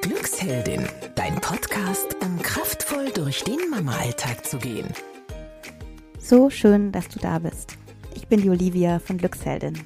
Glücksheldin, 0.00 0.88
dein 1.14 1.34
Podcast, 1.36 2.16
um 2.20 2.40
kraftvoll 2.42 3.10
durch 3.12 3.44
den 3.44 3.70
Mama-Alltag 3.70 4.44
zu 4.44 4.58
gehen. 4.58 4.88
So 6.18 6.50
schön, 6.50 6.92
dass 6.92 7.08
du 7.08 7.18
da 7.18 7.38
bist. 7.38 7.76
Ich 8.14 8.26
bin 8.28 8.40
die 8.42 8.50
Olivia 8.50 8.98
von 8.98 9.18
Glücksheldin. 9.18 9.78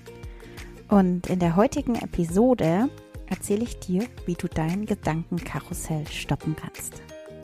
Und 0.88 1.26
in 1.28 1.38
der 1.38 1.56
heutigen 1.56 1.96
Episode 1.96 2.88
erzähle 3.26 3.64
ich 3.64 3.78
dir, 3.80 4.06
wie 4.24 4.34
du 4.34 4.48
dein 4.48 4.86
Gedankenkarussell 4.86 6.06
stoppen 6.06 6.56
kannst. 6.56 7.02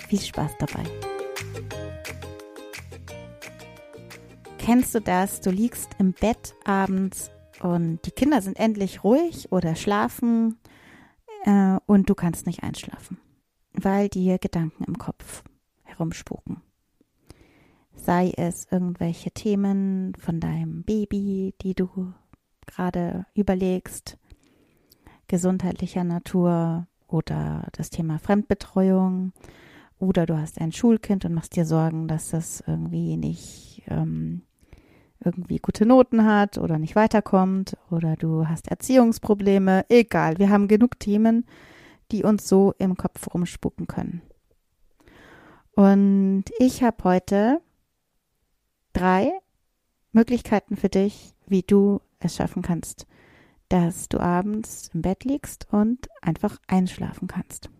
Viel 0.09 0.21
Spaß 0.21 0.53
dabei. 0.59 0.84
Kennst 4.59 4.95
du 4.95 5.00
das? 5.00 5.41
Du 5.41 5.50
liegst 5.50 5.91
im 5.98 6.12
Bett 6.12 6.55
abends 6.64 7.30
und 7.62 8.00
die 8.04 8.10
Kinder 8.10 8.42
sind 8.42 8.58
endlich 8.58 9.04
ruhig 9.04 9.52
oder 9.52 9.76
schlafen 9.76 10.58
äh, 11.45 11.78
und 11.87 12.10
du 12.10 12.14
kannst 12.14 12.46
nicht 12.46 12.62
einschlafen, 12.64 13.18
weil 13.73 14.09
dir 14.09 14.38
Gedanken 14.38 14.84
im 14.84 14.98
Kopf 14.98 15.45
herumspuken. 15.84 16.60
Sei 17.95 18.32
es 18.37 18.66
irgendwelche 18.70 19.30
Themen 19.30 20.14
von 20.16 20.40
deinem 20.40 20.82
Baby, 20.82 21.54
die 21.62 21.74
du 21.74 22.12
gerade 22.66 23.27
überlegst, 23.34 24.18
gesundheitlicher 25.29 26.02
Natur 26.02 26.88
oder 27.06 27.68
das 27.73 27.90
Thema 27.90 28.18
Fremdbetreuung 28.18 29.32
oder 29.98 30.26
du 30.26 30.37
hast 30.37 30.60
ein 30.60 30.73
Schulkind 30.73 31.24
und 31.24 31.34
machst 31.34 31.54
dir 31.54 31.65
Sorgen, 31.65 32.09
dass 32.09 32.30
das 32.30 32.60
irgendwie 32.66 33.16
nicht 33.16 33.82
ähm, 33.87 34.42
irgendwie 35.24 35.58
gute 35.58 35.86
Noten 35.86 36.24
hat 36.24 36.58
oder 36.58 36.78
nicht 36.78 36.96
weiterkommt 36.96 37.76
oder 37.90 38.16
du 38.16 38.48
hast 38.48 38.68
Erziehungsprobleme, 38.68 39.84
egal, 39.88 40.38
wir 40.38 40.50
haben 40.50 40.68
genug 40.68 40.98
Themen, 40.98 41.46
die 42.10 42.24
uns 42.24 42.48
so 42.48 42.74
im 42.78 42.96
Kopf 42.96 43.32
rumspucken 43.32 43.87
können. 43.87 44.23
Und 45.74 46.45
ich 46.59 46.82
habe 46.82 47.04
heute 47.04 47.60
drei 48.92 49.32
Möglichkeiten 50.12 50.76
für 50.76 50.90
dich, 50.90 51.34
wie 51.46 51.62
du 51.62 52.01
es 52.18 52.36
schaffen 52.36 52.62
kannst, 52.62 53.07
dass 53.68 54.09
du 54.09 54.20
abends 54.20 54.90
im 54.92 55.02
Bett 55.02 55.24
liegst 55.24 55.66
und 55.70 56.09
einfach 56.20 56.59
einschlafen 56.66 57.26
kannst. 57.29 57.70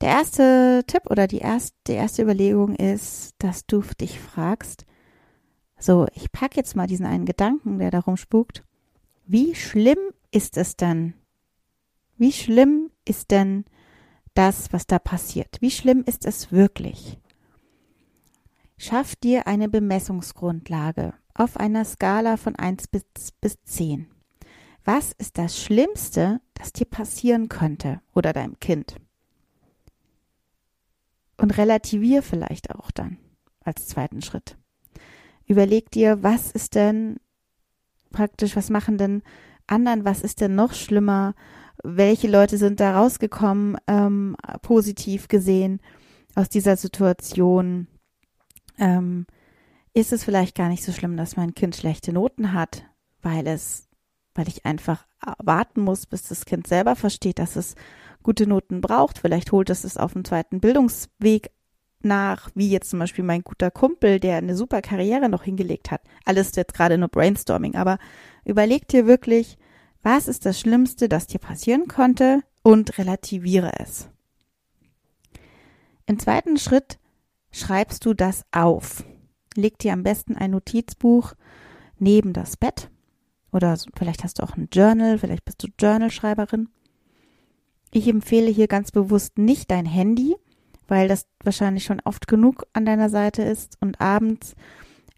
Der 0.00 0.08
erste 0.08 0.84
Tipp 0.86 1.10
oder 1.10 1.26
die 1.26 1.38
erste, 1.38 1.76
die 1.86 1.92
erste 1.92 2.22
Überlegung 2.22 2.74
ist, 2.76 3.34
dass 3.38 3.66
du 3.66 3.82
dich 4.00 4.20
fragst, 4.20 4.86
so, 5.84 6.06
ich 6.14 6.32
packe 6.32 6.56
jetzt 6.56 6.76
mal 6.76 6.86
diesen 6.86 7.06
einen 7.06 7.26
Gedanken, 7.26 7.78
der 7.78 7.90
darum 7.90 8.16
spukt. 8.16 8.64
Wie 9.26 9.54
schlimm 9.54 9.98
ist 10.30 10.56
es 10.56 10.76
denn? 10.76 11.14
Wie 12.16 12.32
schlimm 12.32 12.90
ist 13.04 13.30
denn 13.30 13.64
das, 14.34 14.72
was 14.72 14.86
da 14.86 14.98
passiert? 14.98 15.60
Wie 15.60 15.70
schlimm 15.70 16.02
ist 16.06 16.26
es 16.26 16.52
wirklich? 16.52 17.18
Schaff 18.76 19.16
dir 19.16 19.46
eine 19.46 19.68
Bemessungsgrundlage 19.68 21.14
auf 21.34 21.56
einer 21.56 21.84
Skala 21.84 22.36
von 22.36 22.56
1 22.56 22.88
bis, 22.88 23.04
bis 23.40 23.56
10. 23.64 24.08
Was 24.84 25.12
ist 25.12 25.38
das 25.38 25.60
Schlimmste, 25.60 26.40
das 26.54 26.72
dir 26.72 26.84
passieren 26.84 27.48
könnte 27.48 28.00
oder 28.14 28.32
deinem 28.32 28.58
Kind? 28.60 28.96
Und 31.36 31.56
relativier 31.56 32.22
vielleicht 32.22 32.74
auch 32.74 32.90
dann 32.90 33.18
als 33.64 33.86
zweiten 33.86 34.22
Schritt. 34.22 34.56
Überleg 35.46 35.90
dir, 35.90 36.22
was 36.22 36.50
ist 36.50 36.74
denn 36.74 37.16
praktisch, 38.10 38.56
was 38.56 38.70
machen 38.70 38.98
denn 38.98 39.22
anderen, 39.66 40.04
was 40.04 40.22
ist 40.22 40.40
denn 40.40 40.54
noch 40.54 40.72
schlimmer? 40.72 41.34
Welche 41.82 42.28
Leute 42.28 42.56
sind 42.56 42.80
da 42.80 42.98
rausgekommen, 42.98 43.76
ähm, 43.86 44.36
positiv 44.62 45.28
gesehen 45.28 45.80
aus 46.34 46.48
dieser 46.48 46.76
Situation? 46.76 47.88
Ähm, 48.78 49.26
ist 49.92 50.12
es 50.12 50.24
vielleicht 50.24 50.56
gar 50.56 50.68
nicht 50.68 50.84
so 50.84 50.92
schlimm, 50.92 51.16
dass 51.16 51.36
mein 51.36 51.54
Kind 51.54 51.76
schlechte 51.76 52.12
Noten 52.12 52.52
hat, 52.52 52.84
weil 53.22 53.46
es, 53.46 53.88
weil 54.34 54.48
ich 54.48 54.64
einfach 54.64 55.06
warten 55.38 55.80
muss, 55.80 56.06
bis 56.06 56.24
das 56.24 56.44
Kind 56.44 56.66
selber 56.66 56.96
versteht, 56.96 57.38
dass 57.38 57.56
es 57.56 57.76
gute 58.22 58.46
Noten 58.46 58.80
braucht. 58.80 59.18
Vielleicht 59.18 59.52
holt 59.52 59.70
es 59.70 59.84
es 59.84 59.96
auf 59.96 60.14
dem 60.14 60.24
zweiten 60.24 60.60
Bildungsweg 60.60 61.50
nach, 62.04 62.50
wie 62.54 62.70
jetzt 62.70 62.90
zum 62.90 62.98
Beispiel 62.98 63.24
mein 63.24 63.42
guter 63.42 63.70
Kumpel, 63.70 64.20
der 64.20 64.36
eine 64.36 64.56
super 64.56 64.82
Karriere 64.82 65.28
noch 65.28 65.42
hingelegt 65.44 65.90
hat. 65.90 66.02
Alles 66.24 66.54
jetzt 66.56 66.74
gerade 66.74 66.98
nur 66.98 67.08
Brainstorming, 67.08 67.74
aber 67.74 67.98
überleg 68.44 68.88
dir 68.88 69.06
wirklich, 69.06 69.58
was 70.02 70.28
ist 70.28 70.46
das 70.46 70.60
Schlimmste, 70.60 71.08
das 71.08 71.26
dir 71.26 71.38
passieren 71.38 71.88
konnte 71.88 72.42
und 72.62 72.98
relativiere 72.98 73.72
es. 73.78 74.08
Im 76.06 76.18
zweiten 76.18 76.58
Schritt 76.58 76.98
schreibst 77.50 78.04
du 78.04 78.14
das 78.14 78.44
auf. 78.52 79.04
Leg 79.54 79.78
dir 79.78 79.92
am 79.92 80.02
besten 80.02 80.36
ein 80.36 80.50
Notizbuch 80.50 81.34
neben 81.98 82.32
das 82.32 82.56
Bett 82.56 82.90
oder 83.52 83.78
vielleicht 83.96 84.24
hast 84.24 84.38
du 84.38 84.42
auch 84.42 84.56
ein 84.56 84.68
Journal, 84.72 85.18
vielleicht 85.18 85.44
bist 85.44 85.62
du 85.62 85.68
Journalschreiberin. 85.78 86.68
Ich 87.92 88.08
empfehle 88.08 88.50
hier 88.50 88.66
ganz 88.66 88.90
bewusst 88.90 89.38
nicht 89.38 89.70
dein 89.70 89.86
Handy, 89.86 90.34
weil 90.88 91.08
das 91.08 91.26
wahrscheinlich 91.42 91.84
schon 91.84 92.00
oft 92.04 92.28
genug 92.28 92.66
an 92.72 92.84
deiner 92.84 93.08
Seite 93.08 93.42
ist 93.42 93.76
und 93.80 94.00
abends 94.00 94.54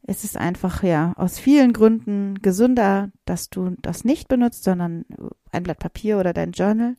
ist 0.06 0.25
es 0.25 0.37
einfach 0.37 0.82
ja 0.82 1.12
aus 1.16 1.38
vielen 1.38 1.72
Gründen 1.72 2.41
gesünder, 2.41 3.10
dass 3.25 3.50
du 3.50 3.75
das 3.82 4.05
nicht 4.05 4.28
benutzt, 4.28 4.65
sondern 4.65 5.05
ein 5.50 5.65
Blatt 5.65 5.81
Papier 5.81 6.19
oder 6.19 6.32
dein 6.32 6.53
Journal 6.53 6.97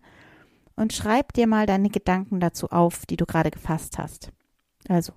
und 0.76 0.94
schreib 0.94 1.34
dir 1.34 1.48
mal 1.48 1.66
deine 1.66 1.90
Gedanken 1.90 2.40
dazu 2.40 2.70
auf, 2.70 3.06
die 3.06 3.18
du 3.18 3.26
gerade 3.26 3.52
gefasst 3.52 3.98
hast. 3.98 4.32
Also, 4.90 5.14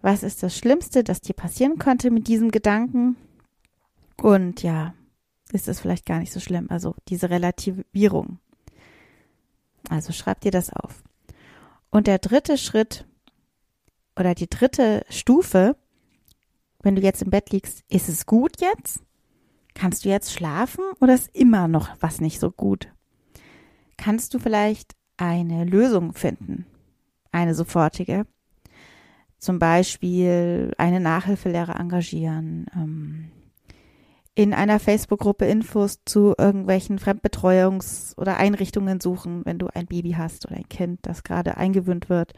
was 0.00 0.22
ist 0.22 0.42
das 0.42 0.56
Schlimmste, 0.56 1.02
das 1.02 1.20
dir 1.20 1.34
passieren 1.34 1.78
könnte 1.78 2.10
mit 2.10 2.28
diesem 2.28 2.50
Gedanken? 2.50 3.16
Und 4.20 4.62
ja, 4.62 4.94
ist 5.52 5.68
es 5.68 5.80
vielleicht 5.80 6.06
gar 6.06 6.18
nicht 6.18 6.32
so 6.32 6.40
schlimm. 6.40 6.66
Also 6.70 6.94
diese 7.08 7.30
Relativierung. 7.30 8.38
Also 9.88 10.12
schreib 10.12 10.40
dir 10.40 10.50
das 10.50 10.72
auf. 10.72 11.02
Und 11.94 12.08
der 12.08 12.18
dritte 12.18 12.58
Schritt 12.58 13.06
oder 14.18 14.34
die 14.34 14.50
dritte 14.50 15.06
Stufe, 15.10 15.76
wenn 16.82 16.96
du 16.96 17.02
jetzt 17.02 17.22
im 17.22 17.30
Bett 17.30 17.50
liegst, 17.50 17.84
ist 17.88 18.08
es 18.08 18.26
gut 18.26 18.60
jetzt? 18.60 19.04
Kannst 19.74 20.04
du 20.04 20.08
jetzt 20.08 20.32
schlafen 20.32 20.82
oder 20.98 21.14
ist 21.14 21.30
immer 21.36 21.68
noch 21.68 21.90
was 22.00 22.20
nicht 22.20 22.40
so 22.40 22.50
gut? 22.50 22.92
Kannst 23.96 24.34
du 24.34 24.40
vielleicht 24.40 24.96
eine 25.18 25.64
Lösung 25.64 26.14
finden? 26.14 26.66
Eine 27.30 27.54
sofortige? 27.54 28.26
Zum 29.38 29.60
Beispiel 29.60 30.74
eine 30.76 30.98
Nachhilfelehrer 30.98 31.78
engagieren, 31.78 32.66
ähm, 32.74 33.30
in 34.34 34.52
einer 34.52 34.80
Facebook-Gruppe 34.80 35.44
Infos 35.44 36.00
zu 36.04 36.34
irgendwelchen 36.36 36.98
Fremdbetreuungs- 36.98 38.16
oder 38.18 38.36
Einrichtungen 38.36 39.00
suchen, 39.00 39.44
wenn 39.44 39.58
du 39.58 39.68
ein 39.68 39.86
Baby 39.86 40.12
hast 40.12 40.46
oder 40.46 40.56
ein 40.56 40.68
Kind, 40.68 41.00
das 41.02 41.22
gerade 41.22 41.56
eingewöhnt 41.56 42.08
wird. 42.08 42.32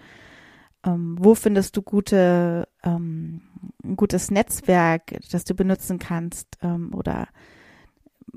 Ähm, 0.84 1.16
wo 1.18 1.34
findest 1.34 1.76
du 1.76 1.82
gute, 1.82 2.68
ähm, 2.82 3.40
ein 3.82 3.96
gutes 3.96 4.30
Netzwerk, 4.30 5.18
das 5.30 5.44
du 5.44 5.54
benutzen 5.54 5.98
kannst? 5.98 6.58
Ähm, 6.62 6.92
oder 6.94 7.28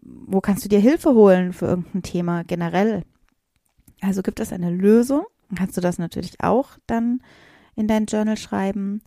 wo 0.02 0.40
kannst 0.40 0.64
du 0.64 0.70
dir 0.70 0.80
Hilfe 0.80 1.14
holen 1.14 1.52
für 1.52 1.66
irgendein 1.66 2.04
Thema 2.04 2.44
generell? 2.46 3.04
Also 4.02 4.22
gibt 4.22 4.40
es 4.40 4.54
eine 4.54 4.72
Lösung? 4.72 5.26
Kannst 5.56 5.76
du 5.76 5.82
das 5.82 5.98
natürlich 5.98 6.42
auch 6.42 6.78
dann 6.88 7.22
in 7.76 7.88
dein 7.88 8.06
Journal 8.06 8.38
schreiben? 8.38 9.02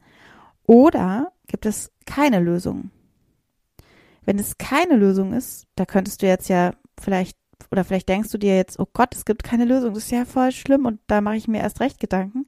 Oder 0.67 1.33
gibt 1.47 1.65
es 1.65 1.91
keine 2.05 2.41
Lösung? 2.41 2.91
Wenn 4.25 4.39
es 4.39 4.59
keine 4.59 4.97
Lösung 4.97 5.33
ist, 5.33 5.67
da 5.75 5.85
könntest 5.85 6.23
du 6.23 6.27
jetzt 6.27 6.49
ja 6.49 6.75
vielleicht, 7.01 7.37
oder 7.71 7.85
vielleicht 7.85 8.09
denkst 8.09 8.31
du 8.31 8.39
dir 8.39 8.57
jetzt, 8.57 8.79
oh 8.79 8.87
Gott, 8.93 9.15
es 9.15 9.25
gibt 9.25 9.43
keine 9.43 9.65
Lösung, 9.65 9.95
das 9.95 10.05
ist 10.05 10.11
ja 10.11 10.25
voll 10.25 10.53
schlimm 10.53 10.87
und 10.87 11.01
da 11.07 11.21
mache 11.21 11.37
ich 11.37 11.49
mir 11.49 11.61
erst 11.61 11.81
recht 11.81 11.99
Gedanken. 11.99 12.47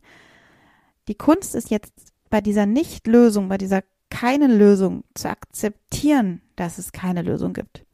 Die 1.08 1.16
Kunst 1.16 1.54
ist 1.54 1.70
jetzt 1.70 1.92
bei 2.30 2.40
dieser 2.40 2.66
Nicht-Lösung, 2.66 3.48
bei 3.48 3.58
dieser 3.58 3.82
keinen 4.10 4.56
Lösung 4.56 5.04
zu 5.14 5.28
akzeptieren, 5.28 6.40
dass 6.56 6.78
es 6.78 6.92
keine 6.92 7.22
Lösung 7.22 7.52
gibt. 7.52 7.84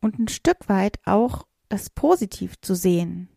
Und 0.00 0.18
ein 0.18 0.28
Stück 0.28 0.68
weit 0.68 0.98
auch 1.04 1.46
das 1.68 1.90
positiv 1.90 2.60
zu 2.60 2.74
sehen. 2.74 3.28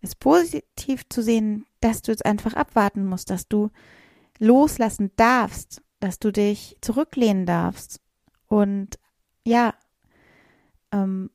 Es 0.00 0.14
positiv 0.14 1.08
zu 1.08 1.22
sehen, 1.22 1.66
dass 1.80 2.02
du 2.02 2.10
jetzt 2.10 2.26
einfach 2.26 2.54
abwarten 2.54 3.04
musst, 3.04 3.30
dass 3.30 3.48
du 3.48 3.70
loslassen 4.38 5.10
darfst, 5.16 5.82
dass 6.00 6.18
du 6.18 6.32
dich 6.32 6.76
zurücklehnen 6.80 7.46
darfst 7.46 8.00
und 8.48 8.98
ja, 9.44 9.74
ähm, 10.92 11.30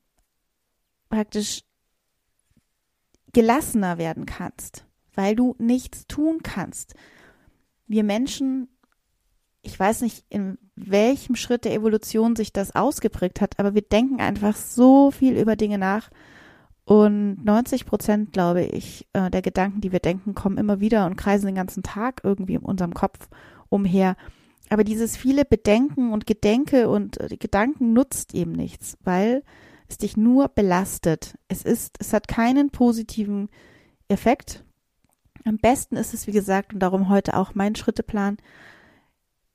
praktisch 1.10 1.64
gelassener 3.34 3.98
werden 3.98 4.26
kannst, 4.26 4.86
weil 5.14 5.36
du 5.36 5.56
nichts 5.60 6.08
tun 6.08 6.40
kannst. 6.44 6.96
Wir 7.88 8.04
Menschen, 8.04 8.68
ich 9.62 9.80
weiß 9.80 10.02
nicht, 10.02 10.26
in 10.30 10.58
welchem 10.76 11.36
Schritt 11.36 11.66
der 11.66 11.74
Evolution 11.74 12.36
sich 12.36 12.54
das 12.54 12.76
ausgeprägt 12.76 13.42
hat, 13.42 13.60
aber 13.60 13.76
wir 13.76 13.82
denken 13.82 14.20
einfach 14.20 14.56
so 14.56 15.12
viel 15.12 15.38
über 15.38 15.56
Dinge 15.56 15.78
nach. 15.78 16.10
Und 16.86 17.46
90 17.46 17.86
Prozent, 17.86 18.34
glaube 18.34 18.64
ich, 18.64 19.08
äh, 19.14 19.30
der 19.30 19.42
Gedanken, 19.42 19.80
die 19.80 19.92
wir 19.92 20.00
denken, 20.00 20.34
kommen 20.36 20.58
immer 20.58 20.82
wieder 20.82 21.06
und 21.06 21.16
kreisen 21.16 21.46
den 21.46 21.56
ganzen 21.56 21.82
Tag 21.82 22.22
irgendwie 22.24 22.56
in 22.56 22.62
unserem 22.62 22.94
Kopf 22.94 23.30
umher. 23.70 24.18
Aber 24.74 24.84
dieses 24.84 25.16
viele 25.16 25.46
Bedenken 25.46 26.12
und 26.12 26.26
Gedenke 26.26 26.90
und 26.90 27.22
äh, 27.22 27.38
Gedanken 27.38 27.94
nutzt 27.94 28.34
eben 28.34 28.54
nichts, 28.54 28.98
weil 29.04 29.44
es 29.88 30.00
dich 30.00 30.18
nur 30.18 30.48
belastet. 30.48 31.38
Es 31.48 31.62
ist, 31.62 31.98
es 32.00 32.12
hat 32.12 32.28
keinen 32.28 32.72
positiven 32.72 33.50
Effekt. 34.08 34.66
Am 35.46 35.60
besten 35.60 35.96
ist 35.96 36.16
es, 36.16 36.26
wie 36.26 36.32
gesagt, 36.32 36.74
und 36.74 36.80
darum 36.80 37.08
heute 37.08 37.38
auch 37.38 37.54
mein 37.54 37.76
Schritteplan, 37.76 38.38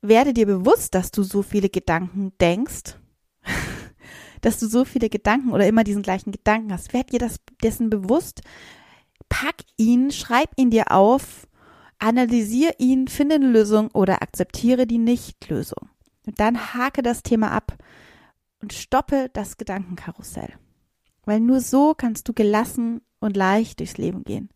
werde 0.03 0.33
dir 0.33 0.47
bewusst, 0.47 0.95
dass 0.95 1.11
du 1.11 1.25
so 1.25 1.43
viele 1.43 1.69
Gedanken 1.69 2.31
denkst, 2.41 2.95
dass 4.41 4.61
du 4.61 4.69
so 4.69 4.85
viele 4.85 5.09
Gedanken 5.09 5.51
oder 5.51 5.67
immer 5.67 5.83
diesen 5.83 6.03
gleichen 6.03 6.31
Gedanken 6.31 6.73
hast. 6.73 6.93
Werd 6.93 7.11
dir 7.11 7.19
das 7.19 7.41
dessen 7.61 7.91
bewusst, 7.91 8.43
pack 9.29 9.65
ihn, 9.77 10.13
schreib 10.13 10.51
ihn 10.55 10.71
dir 10.71 10.93
auf, 10.93 11.49
analysier 11.99 12.79
ihn, 12.79 13.09
finde 13.09 13.37
eine 13.37 13.49
Lösung 13.49 13.91
oder 13.93 14.23
akzeptiere 14.23 14.87
die 14.87 14.99
Nichtlösung. 14.99 15.89
Und 16.27 16.41
dann 16.41 16.75
hake 16.75 17.03
das 17.03 17.23
Thema 17.23 17.51
ab 17.51 17.77
und 18.61 18.73
stoppe 18.73 19.31
das 19.33 19.57
Gedankenkarussell. 19.57 20.53
Weil 21.25 21.41
nur 21.41 21.61
so 21.61 21.95
kannst 21.95 22.29
du 22.29 22.33
gelassen 22.33 23.03
und 23.21 23.37
leicht 23.37 23.81
durchs 23.81 23.99
Leben 23.99 24.25
gehen. 24.25 24.51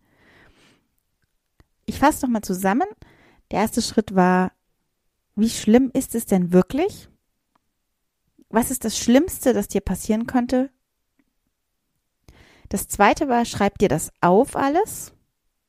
Ich 1.86 1.98
fasse 1.98 2.24
nochmal 2.24 2.42
zusammen. 2.42 2.86
Der 3.50 3.60
erste 3.60 3.82
Schritt 3.82 4.14
war, 4.14 4.52
wie 5.34 5.50
schlimm 5.50 5.90
ist 5.92 6.14
es 6.14 6.26
denn 6.26 6.52
wirklich? 6.52 7.08
Was 8.48 8.70
ist 8.70 8.84
das 8.84 8.98
Schlimmste, 8.98 9.52
das 9.52 9.68
dir 9.68 9.80
passieren 9.80 10.26
könnte? 10.26 10.70
Das 12.68 12.88
zweite 12.88 13.28
war, 13.28 13.44
schreib 13.44 13.78
dir 13.78 13.88
das 13.88 14.10
auf 14.20 14.56
alles. 14.56 15.12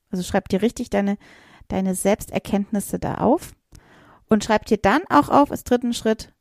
Also 0.09 0.23
schreib 0.23 0.49
dir 0.49 0.61
richtig 0.61 0.89
deine, 0.89 1.17
deine 1.73 1.95
Selbsterkenntnisse 1.95 2.99
da 2.99 3.15
auf. 3.15 3.53
Und 4.29 4.43
schreib 4.43 4.65
dir 4.65 4.77
dann 4.77 5.01
auch 5.09 5.29
auf, 5.29 5.51
als 5.51 5.63
dritten 5.63 5.93
Schritt, 5.93 6.33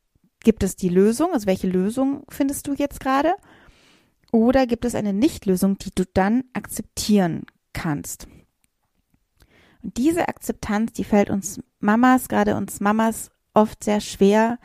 gibt 0.45 0.63
es 0.63 0.77
die 0.77 0.89
Lösung? 0.89 1.33
Also 1.33 1.47
welche 1.47 1.69
Lösung 1.69 2.25
findest 2.29 2.67
du 2.67 2.75
jetzt 2.75 3.01
gerade? 3.01 3.35
Oder 4.31 4.67
gibt 4.67 4.85
es 4.85 4.95
eine 4.95 5.13
Nichtlösung, 5.13 5.79
die 5.79 5.91
du 5.95 6.05
dann 6.07 6.45
akzeptieren 6.53 7.45
kannst? 7.73 8.29
Und 9.83 9.97
diese 9.97 10.29
Akzeptanz, 10.29 10.93
die 10.93 11.05
fällt 11.05 11.29
uns 11.29 11.61
Mamas, 11.81 12.29
gerade 12.29 12.57
uns 12.57 12.81
Mamas, 12.81 13.31
oft 13.53 13.83
sehr 13.85 14.01
schwer. 14.01 14.59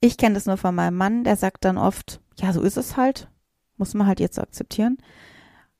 Ich 0.00 0.16
kenne 0.16 0.34
das 0.34 0.46
nur 0.46 0.56
von 0.56 0.74
meinem 0.74 0.96
Mann, 0.96 1.24
der 1.24 1.36
sagt 1.36 1.64
dann 1.64 1.78
oft, 1.78 2.20
ja, 2.38 2.52
so 2.52 2.60
ist 2.60 2.76
es 2.76 2.96
halt, 2.96 3.28
muss 3.76 3.94
man 3.94 4.06
halt 4.06 4.20
jetzt 4.20 4.38
akzeptieren. 4.38 4.98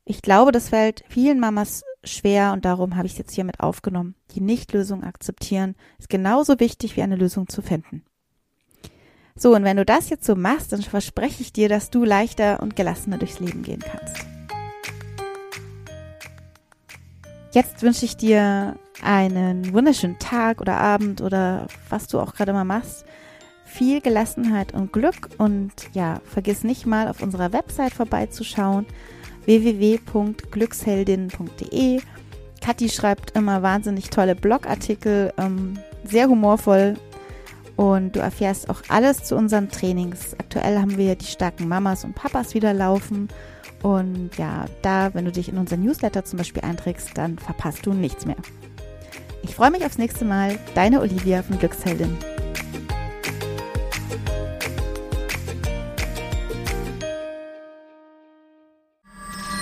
Ich 0.05 0.23
glaube, 0.23 0.50
das 0.50 0.71
fällt 0.71 1.05
vielen 1.09 1.38
Mamas 1.38 1.85
schwer 2.05 2.52
und 2.52 2.64
darum 2.64 2.97
habe 2.97 3.06
ich 3.06 3.12
es 3.12 3.19
jetzt 3.19 3.35
hier 3.35 3.44
mit 3.44 3.61
aufgenommen. 3.61 4.14
Die 4.35 4.41
Nichtlösung 4.41 5.05
akzeptieren 5.05 5.75
ist 5.99 6.08
genauso 6.08 6.61
wichtig 6.61 6.97
wie 6.97 7.02
eine 7.02 7.17
Lösung 7.17 7.49
zu 7.49 7.62
finden. 7.62 8.05
So, 9.37 9.55
und 9.55 9.64
wenn 9.64 9.76
du 9.76 9.85
das 9.85 10.11
jetzt 10.11 10.26
so 10.26 10.35
machst, 10.37 10.73
dann 10.73 10.82
verspreche 10.82 11.43
ich 11.43 11.52
dir, 11.52 11.69
dass 11.69 11.91
du 11.91 12.05
leichter 12.05 12.61
und 12.61 12.76
gelassener 12.76 13.19
durchs 13.19 13.41
Leben 13.41 13.62
gehen 13.62 13.81
kannst. 13.81 14.26
Jetzt 17.52 17.82
wünsche 17.82 18.05
ich 18.05 18.17
dir 18.17 18.76
einen 19.02 19.73
wunderschönen 19.73 20.19
Tag 20.19 20.61
oder 20.61 20.76
Abend 20.76 21.20
oder 21.20 21.67
was 21.88 22.06
du 22.06 22.20
auch 22.20 22.35
gerade 22.35 22.52
mal 22.52 22.64
machst. 22.64 23.05
Viel 23.64 24.00
Gelassenheit 24.00 24.75
und 24.75 24.93
Glück 24.93 25.31
und 25.38 25.73
ja, 25.93 26.20
vergiss 26.25 26.64
nicht 26.64 26.87
mal 26.87 27.08
auf 27.08 27.23
unserer 27.23 27.52
Website 27.52 27.93
vorbeizuschauen 27.93 28.87
www.glücksheldin.de. 29.50 32.00
Kathi 32.61 32.88
schreibt 32.88 33.37
immer 33.37 33.62
wahnsinnig 33.62 34.11
tolle 34.11 34.37
Blogartikel, 34.37 35.32
ähm, 35.38 35.76
sehr 36.05 36.29
humorvoll 36.29 36.94
und 37.75 38.14
du 38.14 38.20
erfährst 38.20 38.70
auch 38.70 38.82
alles 38.88 39.25
zu 39.25 39.35
unseren 39.35 39.69
Trainings. 39.69 40.37
Aktuell 40.38 40.79
haben 40.79 40.97
wir 40.97 41.17
die 41.17 41.26
starken 41.26 41.67
Mamas 41.67 42.05
und 42.05 42.14
Papas 42.14 42.55
wieder 42.55 42.73
laufen 42.73 43.26
und 43.82 44.31
ja, 44.37 44.67
da, 44.82 45.12
wenn 45.14 45.25
du 45.25 45.32
dich 45.32 45.49
in 45.49 45.58
unseren 45.58 45.82
Newsletter 45.82 46.25
zum 46.25 46.37
Beispiel 46.37 46.62
einträgst, 46.62 47.11
dann 47.14 47.37
verpasst 47.37 47.85
du 47.87 47.93
nichts 47.93 48.26
mehr. 48.26 48.37
Ich 49.43 49.56
freue 49.56 49.73
mich 49.73 49.85
aufs 49.85 49.99
nächste 49.99 50.25
Mal. 50.25 50.56
Deine 50.75 51.00
Olivia 51.00 51.43
von 51.43 51.58
Glücksheldin. 51.58 52.17